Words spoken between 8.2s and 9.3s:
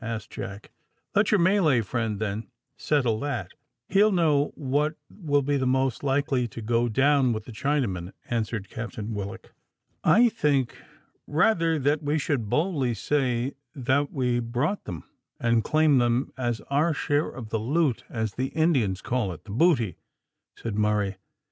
answered Captain